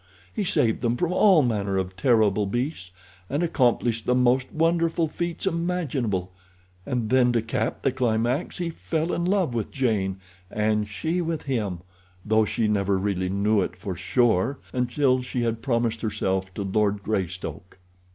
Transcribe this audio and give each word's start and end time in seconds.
He 0.33 0.43
saved 0.43 0.81
them 0.81 0.97
from 0.97 1.13
all 1.13 1.43
manner 1.43 1.77
of 1.77 1.95
terrible 1.95 2.47
beasts, 2.47 2.89
and 3.29 3.43
accomplished 3.43 4.07
the 4.07 4.15
most 4.15 4.51
wonderful 4.51 5.07
feats 5.07 5.45
imaginable, 5.45 6.31
and 6.87 7.11
then 7.11 7.31
to 7.33 7.41
cap 7.43 7.83
the 7.83 7.91
climax 7.91 8.57
he 8.57 8.71
fell 8.71 9.13
in 9.13 9.25
love 9.25 9.53
with 9.53 9.69
Jane 9.69 10.19
and 10.49 10.89
she 10.89 11.21
with 11.21 11.43
him, 11.43 11.81
though 12.25 12.45
she 12.45 12.67
never 12.67 12.97
really 12.97 13.29
knew 13.29 13.61
it 13.61 13.75
for 13.75 13.95
sure 13.95 14.57
until 14.73 15.21
she 15.21 15.43
had 15.43 15.61
promised 15.61 16.01
herself 16.01 16.51
to 16.55 16.63
Lord 16.63 17.03
Greystoke." 17.03 17.77